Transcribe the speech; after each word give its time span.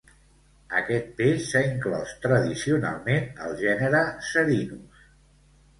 "Aquest 0.79 1.11
peix 1.19 1.43
s'ha 1.49 1.61
inclòs 1.73 2.15
tradicionalment 2.25 3.31
al 3.49 3.55
gènere 3.63 4.05
""Serinus""." 4.31 5.07